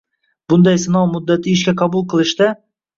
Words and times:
Bunday 0.53 0.79
sinov 0.85 1.05
muddati 1.13 1.55
ishga 1.61 1.77
qabul 1.85 2.11
qilishda 2.11 2.55